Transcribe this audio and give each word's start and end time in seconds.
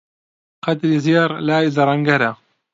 قەدری 0.65 0.97
زێڕ 1.05 1.29
لای 1.47 1.65
زەڕەنگەرە 1.75 2.31